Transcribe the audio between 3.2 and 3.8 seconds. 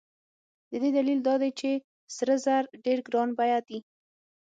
بیه دي.